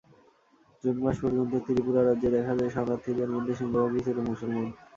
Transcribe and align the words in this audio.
June 0.83 0.95
মাস 1.03 1.15
পর্যন্ত 1.23 1.53
ত্রিপুরা 1.65 2.01
রাজ্যে 2.01 2.29
দেখা 2.35 2.53
যায় 2.55 2.73
শরণার্থীদের 2.75 3.29
মধ্যে 3.35 3.53
সিংহভাগই 3.59 4.01
ছিল 4.07 4.17
মুসলমান। 4.29 4.67